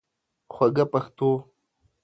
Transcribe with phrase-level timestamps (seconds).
[0.53, 1.31] خوږه پښتو